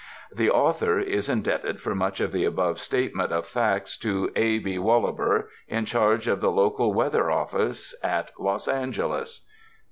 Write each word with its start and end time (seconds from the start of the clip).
The 0.33 0.49
author 0.49 0.97
is 0.99 1.29
indebted 1.29 1.79
for 1.79 1.93
much 1.93 2.19
of 2.21 2.31
the 2.31 2.43
above 2.43 2.79
statement 2.79 3.31
of 3.31 3.45
facts 3.45 3.95
to 3.99 4.31
A. 4.35 4.57
B. 4.57 4.77
WoUaber, 4.79 5.45
in 5.67 5.85
charge 5.85 6.27
of 6.27 6.41
the 6.41 6.49
Local 6.49 6.91
Weather 6.91 7.29
Office 7.29 7.93
at 8.01 8.31
Los 8.39 8.67
Angeles. 8.67 9.45